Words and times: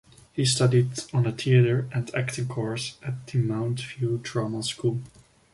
He 0.33 0.45
studied 0.45 0.93
on 1.13 1.27
a 1.27 1.31
theatre 1.31 1.87
and 1.93 2.09
acting 2.15 2.47
course 2.47 2.97
at 3.03 3.27
the 3.27 3.37
Mountview 3.39 4.23
Drama 4.23 4.63
School. 4.63 5.03